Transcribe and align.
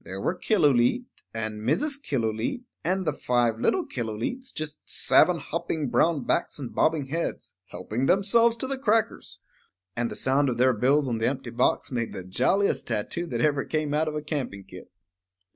There 0.00 0.20
were 0.20 0.38
Killooleet, 0.38 1.06
and 1.34 1.60
Mrs. 1.60 2.00
Killooleet, 2.00 2.62
and 2.84 3.04
the 3.04 3.12
five 3.12 3.58
little 3.58 3.84
Killooleets, 3.84 4.52
just 4.54 4.78
seven 4.88 5.38
hopping 5.40 5.88
brown 5.88 6.22
backs 6.22 6.60
and 6.60 6.72
bobbing 6.72 7.06
heads, 7.06 7.52
helping 7.70 8.06
themselves 8.06 8.56
to 8.58 8.68
the 8.68 8.78
crackers. 8.78 9.40
And 9.96 10.08
the 10.08 10.14
sound 10.14 10.48
of 10.50 10.58
their 10.58 10.72
bills 10.72 11.08
on 11.08 11.18
the 11.18 11.26
empty 11.26 11.50
box 11.50 11.90
made 11.90 12.12
the 12.12 12.22
jolliest 12.22 12.86
tattoo 12.86 13.26
that 13.26 13.40
ever 13.40 13.64
came 13.64 13.92
out 13.92 14.06
of 14.06 14.14
a 14.14 14.22
camping 14.22 14.62
kit. 14.62 14.88